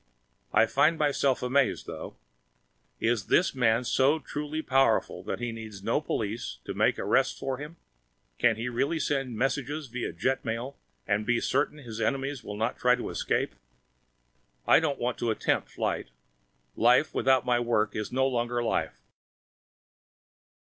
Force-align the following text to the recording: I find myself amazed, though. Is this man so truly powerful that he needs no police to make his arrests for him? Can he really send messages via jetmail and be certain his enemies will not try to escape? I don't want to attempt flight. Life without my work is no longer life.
I 0.51 0.65
find 0.65 0.97
myself 0.97 1.43
amazed, 1.43 1.85
though. 1.85 2.15
Is 2.99 3.27
this 3.27 3.53
man 3.53 3.83
so 3.83 4.17
truly 4.17 4.63
powerful 4.63 5.21
that 5.25 5.39
he 5.39 5.51
needs 5.51 5.83
no 5.83 6.01
police 6.01 6.57
to 6.65 6.73
make 6.73 6.95
his 6.95 7.01
arrests 7.05 7.37
for 7.37 7.57
him? 7.59 7.77
Can 8.39 8.55
he 8.55 8.67
really 8.67 8.97
send 8.99 9.37
messages 9.37 9.89
via 9.89 10.11
jetmail 10.11 10.75
and 11.05 11.23
be 11.23 11.39
certain 11.39 11.77
his 11.77 12.01
enemies 12.01 12.43
will 12.43 12.57
not 12.57 12.79
try 12.79 12.95
to 12.95 13.11
escape? 13.11 13.53
I 14.65 14.79
don't 14.79 14.97
want 14.97 15.19
to 15.19 15.29
attempt 15.29 15.69
flight. 15.69 16.09
Life 16.75 17.13
without 17.13 17.45
my 17.45 17.59
work 17.59 17.95
is 17.95 18.11
no 18.11 18.25
longer 18.27 18.63
life. 18.63 19.03